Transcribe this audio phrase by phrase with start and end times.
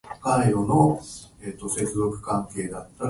[0.23, 0.99] そういう日も
[2.47, 2.91] あるよね